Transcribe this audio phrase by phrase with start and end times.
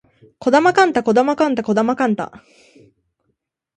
[0.39, 2.31] 児玉幹太児玉幹太児玉幹太